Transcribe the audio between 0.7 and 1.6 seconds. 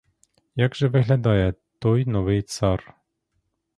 же виглядає